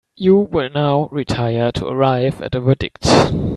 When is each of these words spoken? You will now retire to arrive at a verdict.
You 0.15 0.37
will 0.51 0.71
now 0.73 1.09
retire 1.11 1.71
to 1.73 1.85
arrive 1.85 2.41
at 2.41 2.55
a 2.55 2.59
verdict. 2.59 3.05